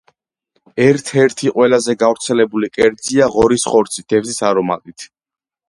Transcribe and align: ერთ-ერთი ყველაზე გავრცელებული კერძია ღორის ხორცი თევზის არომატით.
ერთ-ერთი 0.85 1.51
ყველაზე 1.57 1.95
გავრცელებული 2.05 2.71
კერძია 2.79 3.29
ღორის 3.37 3.69
ხორცი 3.75 4.09
თევზის 4.11 4.43
არომატით. 4.51 5.11